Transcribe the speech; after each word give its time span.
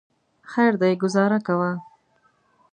خیر 0.51 0.73
دی 0.81 0.93
ګوزاره 1.01 1.39
کوه. 1.47 1.71